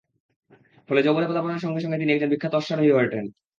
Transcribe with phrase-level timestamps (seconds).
[0.89, 3.25] ফলে যৌবনে পদার্পণের সঙ্গে সঙ্গে তিনি একজন বিখ্যাত অশ্বারোহী হয়ে উঠেন।